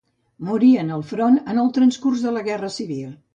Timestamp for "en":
0.83-0.89, 1.53-1.61